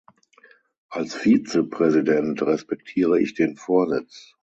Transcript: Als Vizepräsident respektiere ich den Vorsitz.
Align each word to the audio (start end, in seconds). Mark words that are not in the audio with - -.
Als 0.89 1.13
Vizepräsident 1.13 2.41
respektiere 2.41 3.19
ich 3.21 3.35
den 3.35 3.55
Vorsitz. 3.55 4.33